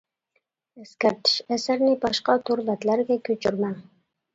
[0.83, 3.83] ئەسكەرتىش: ئەسەرنى باشقا تور بەتلەرگە كۆچۈرمەڭ!